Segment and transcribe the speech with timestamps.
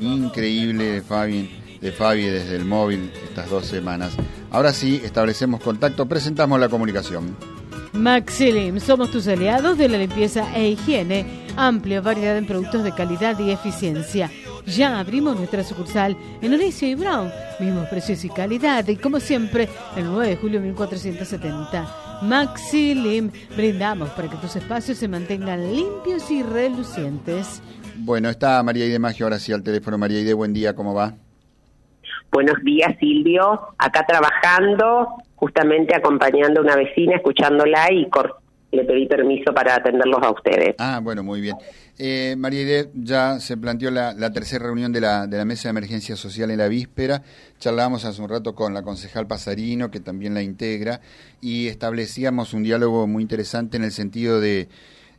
[0.00, 4.14] increíble de Fabi, de Fabi desde el móvil estas dos semanas.
[4.50, 7.36] Ahora sí, establecemos contacto, presentamos la comunicación.
[7.92, 11.46] Maxilim, somos tus aliados de la limpieza e higiene.
[11.56, 14.30] Amplia variedad en productos de calidad y eficiencia.
[14.66, 17.30] Ya abrimos nuestra sucursal en Horacio y Brown.
[17.60, 18.86] Mismos precios y calidad.
[18.88, 22.20] Y como siempre, el 9 de julio de 1470.
[22.22, 27.62] Maxilim, brindamos para que tus espacios se mantengan limpios y relucientes.
[27.98, 29.98] Bueno, está María Ide Maggio ahora sí al teléfono.
[29.98, 31.14] María Ide, buen día, ¿cómo va?
[32.30, 33.74] Buenos días, Silvio.
[33.78, 38.06] Acá trabajando, justamente acompañando a una vecina, escuchándola y
[38.72, 40.74] le pedí permiso para atenderlos a ustedes.
[40.78, 41.56] Ah, bueno, muy bien.
[41.98, 45.70] Eh, María Ide, ya se planteó la, tercera reunión de la, de la Mesa de
[45.70, 47.22] Emergencia Social en la víspera.
[47.58, 51.00] Charlábamos hace un rato con la concejal Pasarino, que también la integra,
[51.40, 54.68] y establecíamos un diálogo muy interesante en el sentido de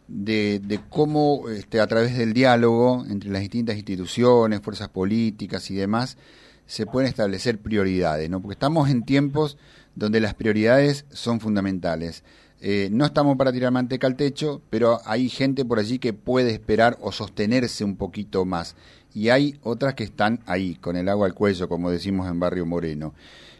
[0.07, 6.17] de, cómo este, a través del diálogo entre las distintas instituciones, fuerzas políticas y demás,
[6.65, 8.41] se pueden establecer prioridades, ¿no?
[8.41, 9.57] Porque estamos en tiempos
[9.95, 12.23] donde las prioridades son fundamentales.
[12.59, 16.51] Eh, no estamos para tirar manteca al techo, pero hay gente por allí que puede
[16.51, 18.75] esperar o sostenerse un poquito más.
[19.13, 22.65] Y hay otras que están ahí, con el agua al cuello, como decimos en Barrio
[22.65, 23.13] Moreno.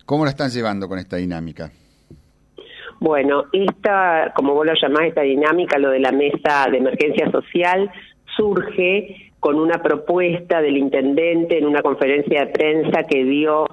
[0.05, 1.71] ¿Cómo la están llevando con esta dinámica?
[2.99, 7.91] Bueno, esta, como vos lo llamás, esta dinámica, lo de la mesa de emergencia social,
[8.35, 13.67] surge con una propuesta del intendente en una conferencia de prensa que dio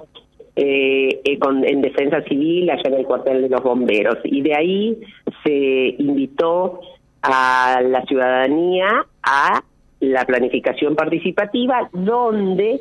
[0.55, 4.17] eh, eh en defensa civil allá en el cuartel de los bomberos.
[4.23, 4.97] Y de ahí
[5.43, 6.81] se invitó
[7.21, 9.63] a la ciudadanía a
[9.99, 12.79] la planificación participativa, donde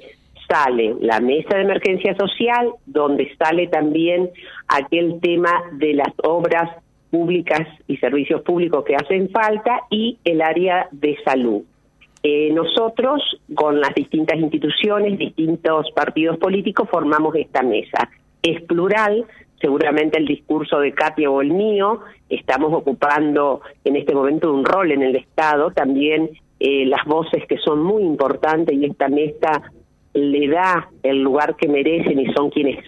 [0.48, 4.30] sale la mesa de emergencia social, donde sale también
[4.68, 6.70] aquel tema de las obras
[7.10, 11.62] públicas y servicios públicos que hacen falta y el área de salud.
[12.22, 13.22] Eh, nosotros,
[13.54, 18.08] con las distintas instituciones, distintos partidos políticos, formamos esta mesa.
[18.42, 19.26] Es plural,
[19.60, 24.90] seguramente el discurso de Katia o el mío, estamos ocupando en este momento un rol
[24.90, 29.70] en el Estado, también eh, las voces que son muy importantes y esta mesa
[30.14, 32.85] le da el lugar que merecen y son quienes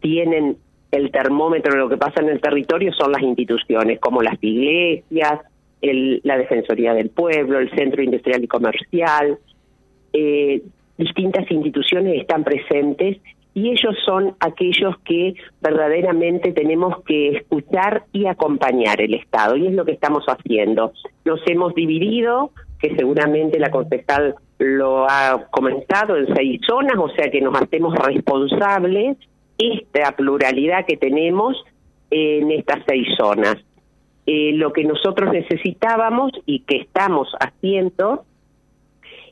[0.00, 0.56] tienen
[0.90, 5.40] el termómetro de lo que pasa en el territorio son las instituciones, como las iglesias,
[5.82, 9.38] el, la Defensoría del Pueblo, el Centro Industrial y Comercial,
[10.12, 10.62] eh,
[10.98, 13.18] distintas instituciones están presentes
[13.54, 19.72] y ellos son aquellos que verdaderamente tenemos que escuchar y acompañar el Estado, y es
[19.72, 20.92] lo que estamos haciendo.
[21.24, 27.30] Nos hemos dividido, que seguramente la concejal lo ha comentado en seis zonas, o sea
[27.30, 29.16] que nos hacemos responsables
[29.56, 31.56] esta pluralidad que tenemos
[32.10, 33.56] en estas seis zonas.
[34.26, 38.24] Eh, lo que nosotros necesitábamos y que estamos haciendo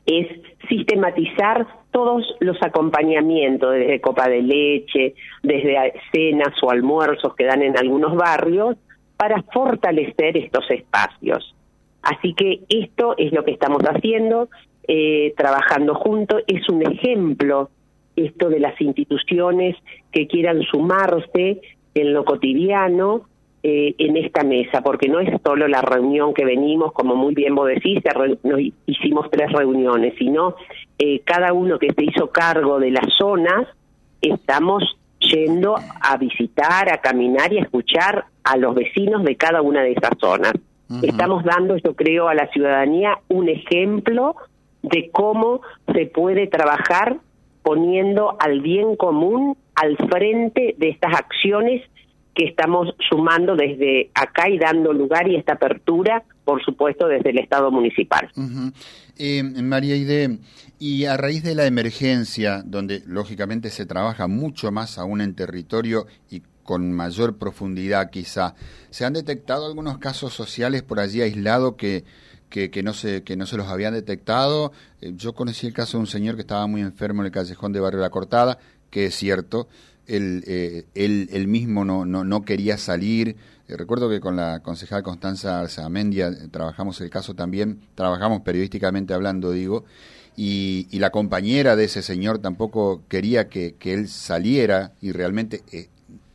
[0.07, 0.27] es
[0.67, 5.13] sistematizar todos los acompañamientos, desde copa de leche,
[5.43, 8.77] desde cenas o almuerzos que dan en algunos barrios,
[9.15, 11.55] para fortalecer estos espacios.
[12.01, 14.49] Así que esto es lo que estamos haciendo,
[14.91, 17.69] eh, trabajando juntos, es un ejemplo
[18.15, 19.75] esto de las instituciones
[20.11, 21.61] que quieran sumarse
[21.93, 23.21] en lo cotidiano
[23.61, 27.53] eh, en esta mesa, porque no es solo la reunión que venimos, como muy bien
[27.53, 28.01] vos decís,
[28.41, 30.55] nos hicimos tres reuniones, sino
[30.97, 33.67] eh, cada uno que se hizo cargo de las zonas,
[34.23, 39.83] estamos yendo a visitar, a caminar y a escuchar a los vecinos de cada una
[39.83, 40.53] de esas zonas.
[41.03, 44.35] Estamos dando, yo creo, a la ciudadanía un ejemplo
[44.81, 45.61] de cómo
[45.93, 47.19] se puede trabajar
[47.63, 51.83] poniendo al bien común al frente de estas acciones
[52.33, 57.39] que estamos sumando desde acá y dando lugar y esta apertura, por supuesto, desde el
[57.39, 58.29] Estado municipal.
[59.17, 60.39] Eh, María Ide,
[60.79, 66.05] y a raíz de la emergencia, donde lógicamente se trabaja mucho más aún en territorio
[66.29, 68.53] y con mayor profundidad quizá,
[68.89, 72.03] ¿se han detectado algunos casos sociales por allí aislados que
[72.49, 74.71] que, no se, que no se los habían detectado.
[75.01, 77.71] Eh, yo conocí el caso de un señor que estaba muy enfermo en el callejón
[77.71, 78.57] de Barrio La Cortada,
[78.89, 79.67] que es cierto,
[80.07, 83.35] él, eh, él, mismo no, no, no, quería salir.
[83.67, 89.51] Eh, recuerdo que con la concejal Constanza Arzamendia trabajamos el caso también, trabajamos periodísticamente hablando,
[89.51, 89.85] digo,
[90.35, 95.63] y, y la compañera de ese señor tampoco quería que, que él saliera y realmente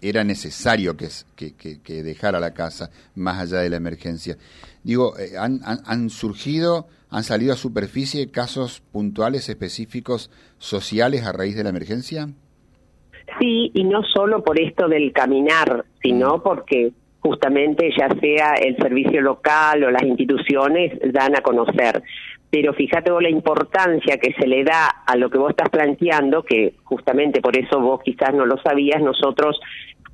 [0.08, 4.36] era necesario que, que, que, dejara la casa más allá de la emergencia.
[4.82, 11.56] Digo, eh, han, han, surgido, han salido a superficie casos puntuales, específicos, sociales a raíz
[11.56, 12.28] de la emergencia?
[13.38, 16.42] Sí, y no solo por esto del caminar, sino mm.
[16.42, 16.92] porque
[17.24, 22.02] justamente ya sea el servicio local o las instituciones dan a conocer.
[22.50, 26.44] pero fíjate vos la importancia que se le da a lo que vos estás planteando,
[26.44, 29.58] que justamente por eso vos quizás no lo sabías, nosotros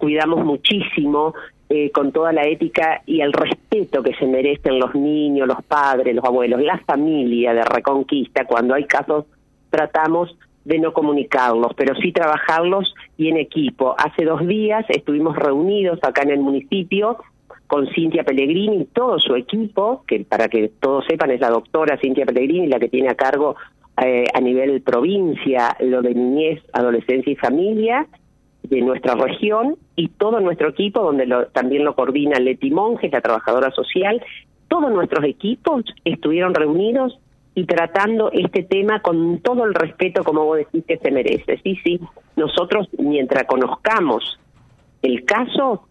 [0.00, 1.34] cuidamos muchísimo
[1.68, 6.16] eh, con toda la ética y el respeto que se merecen los niños, los padres,
[6.16, 9.26] los abuelos, la familia de Reconquista, cuando hay casos
[9.70, 13.94] tratamos de no comunicarlos, pero sí trabajarlos y en equipo.
[13.96, 17.18] Hace dos días estuvimos reunidos acá en el municipio
[17.66, 21.98] con Cintia Pellegrini y todo su equipo, que para que todos sepan es la doctora
[21.98, 23.54] Cintia Pellegrini, la que tiene a cargo
[24.04, 28.08] eh, a nivel provincia lo de niñez, adolescencia y familia
[28.70, 33.70] de nuestra región y todo nuestro equipo, donde también lo coordina Leti Monge, la trabajadora
[33.72, 34.22] social,
[34.68, 37.18] todos nuestros equipos estuvieron reunidos
[37.54, 41.60] y tratando este tema con todo el respeto, como vos decís, que se merece.
[41.64, 42.00] Sí, sí,
[42.36, 44.38] nosotros mientras conozcamos
[45.02, 45.88] el caso,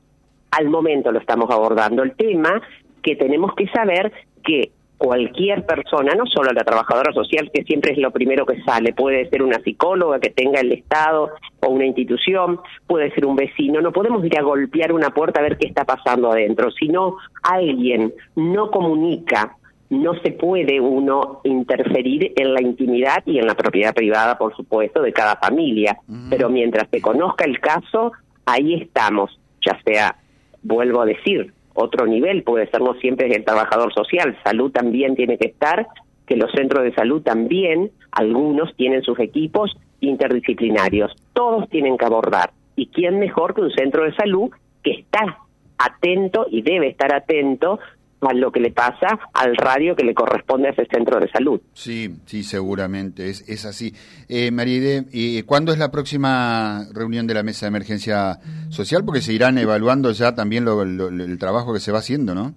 [0.51, 2.61] al momento lo estamos abordando el tema,
[3.03, 4.11] que tenemos que saber
[4.43, 8.93] que cualquier persona, no solo la trabajadora social, que siempre es lo primero que sale,
[8.93, 11.31] puede ser una psicóloga que tenga el Estado
[11.61, 15.43] o una institución, puede ser un vecino, no podemos ir a golpear una puerta a
[15.43, 19.55] ver qué está pasando adentro, si no alguien no comunica,
[19.89, 25.01] no se puede uno interferir en la intimidad y en la propiedad privada, por supuesto,
[25.01, 25.97] de cada familia,
[26.29, 28.11] pero mientras se conozca el caso,
[28.45, 30.17] ahí estamos, ya sea
[30.61, 35.37] vuelvo a decir, otro nivel puede ser no siempre el trabajador social, salud también tiene
[35.37, 35.87] que estar,
[36.25, 42.51] que los centros de salud también, algunos tienen sus equipos interdisciplinarios, todos tienen que abordar.
[42.75, 44.51] ¿Y quién mejor que un centro de salud
[44.83, 45.39] que está
[45.77, 47.79] atento y debe estar atento
[48.21, 51.61] a lo que le pasa al radio que le corresponde a ese centro de salud.
[51.73, 53.93] Sí, sí, seguramente, es, es así.
[54.27, 58.39] Eh, Mariede, ¿y ¿cuándo es la próxima reunión de la mesa de emergencia
[58.69, 59.03] social?
[59.05, 62.53] Porque se irán evaluando ya también el trabajo que se va haciendo, ¿no?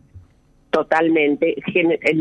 [0.70, 1.54] Totalmente.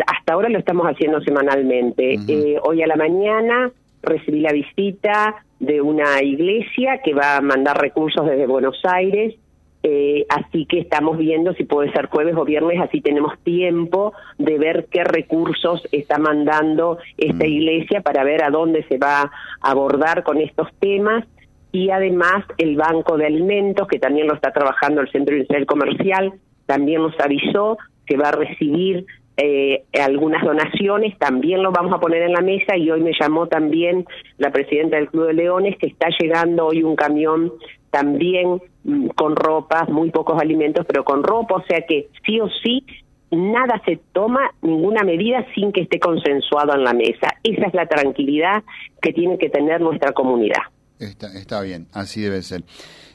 [0.08, 2.20] Hasta ahora lo estamos haciendo semanalmente.
[2.28, 3.72] Eh, hoy a la mañana
[4.04, 9.36] recibí la visita de una iglesia que va a mandar recursos desde Buenos Aires
[9.84, 14.60] eh, así que estamos viendo si puede ser jueves o viernes, así tenemos tiempo de
[14.60, 17.50] ver qué recursos está mandando esta mm.
[17.50, 19.32] iglesia para ver a dónde se va a
[19.62, 21.26] abordar con estos temas.
[21.72, 26.34] Y además el Banco de Alimentos, que también lo está trabajando el Centro Industrial Comercial,
[26.66, 29.06] también nos avisó que va a recibir
[29.38, 33.48] eh, algunas donaciones, también lo vamos a poner en la mesa y hoy me llamó
[33.48, 34.06] también
[34.38, 37.52] la presidenta del Club de Leones que está llegando hoy un camión
[37.92, 42.50] también mm, con ropas, muy pocos alimentos, pero con ropa, o sea que sí o
[42.64, 42.86] sí
[43.32, 47.30] nada se toma, ninguna medida sin que esté consensuado en la mesa.
[47.44, 48.64] Esa es la tranquilidad
[49.02, 50.62] que tiene que tener nuestra comunidad.
[51.00, 52.64] Está, está bien, así debe ser.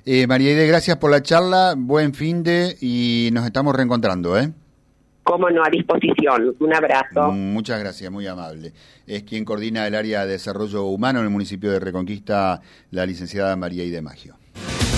[0.04, 4.50] Eh, María Ide, gracias por la charla, buen fin de y nos estamos reencontrando, ¿eh?
[5.22, 6.54] Cómo no, a disposición.
[6.60, 7.32] Un abrazo.
[7.32, 8.72] Mm, muchas gracias, muy amable.
[9.08, 12.60] Es quien coordina el área de desarrollo humano en el municipio de Reconquista,
[12.92, 14.36] la licenciada María Ide Magio.